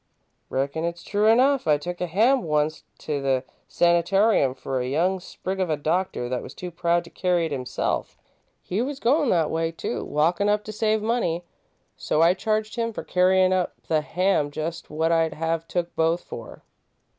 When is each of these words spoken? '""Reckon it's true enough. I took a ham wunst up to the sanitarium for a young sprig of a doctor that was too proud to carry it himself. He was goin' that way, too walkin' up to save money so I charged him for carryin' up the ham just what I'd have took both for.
'""Reckon 0.49 0.83
it's 0.83 1.03
true 1.03 1.27
enough. 1.27 1.67
I 1.67 1.77
took 1.77 2.01
a 2.01 2.07
ham 2.07 2.41
wunst 2.41 2.85
up 2.91 2.97
to 3.05 3.21
the 3.21 3.43
sanitarium 3.67 4.55
for 4.55 4.79
a 4.79 4.87
young 4.87 5.19
sprig 5.19 5.59
of 5.59 5.69
a 5.69 5.77
doctor 5.77 6.27
that 6.27 6.41
was 6.41 6.55
too 6.55 6.71
proud 6.71 7.03
to 7.03 7.11
carry 7.11 7.45
it 7.45 7.51
himself. 7.51 8.17
He 8.63 8.81
was 8.81 8.99
goin' 8.99 9.29
that 9.29 9.51
way, 9.51 9.71
too 9.71 10.03
walkin' 10.03 10.49
up 10.49 10.63
to 10.63 10.71
save 10.71 11.03
money 11.03 11.43
so 11.97 12.19
I 12.19 12.33
charged 12.33 12.77
him 12.77 12.93
for 12.93 13.03
carryin' 13.03 13.53
up 13.53 13.75
the 13.85 14.01
ham 14.01 14.49
just 14.49 14.89
what 14.89 15.11
I'd 15.11 15.35
have 15.35 15.67
took 15.67 15.95
both 15.95 16.23
for. 16.23 16.63